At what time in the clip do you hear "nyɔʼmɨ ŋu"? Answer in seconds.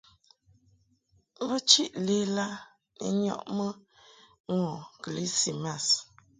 3.21-4.63